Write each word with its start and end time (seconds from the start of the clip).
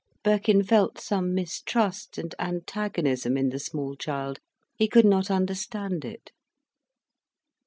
Birkin 0.23 0.63
felt 0.63 0.99
some 0.99 1.31
mistrust 1.35 2.17
and 2.17 2.33
antagonism 2.39 3.37
in 3.37 3.49
the 3.49 3.59
small 3.59 3.95
child. 3.95 4.39
He 4.75 4.87
could 4.87 5.05
not 5.05 5.29
understand 5.29 6.03
it. 6.05 6.31